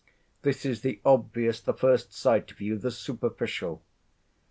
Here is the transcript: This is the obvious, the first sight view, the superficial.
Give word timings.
This 0.41 0.65
is 0.65 0.81
the 0.81 0.99
obvious, 1.05 1.61
the 1.61 1.75
first 1.75 2.11
sight 2.11 2.49
view, 2.49 2.75
the 2.75 2.89
superficial. 2.89 3.83